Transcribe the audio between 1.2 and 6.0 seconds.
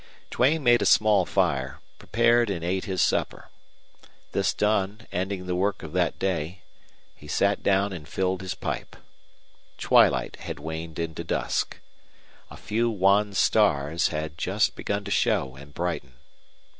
fire, prepared and ate his supper. This done, ending the work of